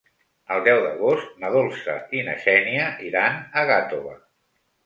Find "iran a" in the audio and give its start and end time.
3.11-3.67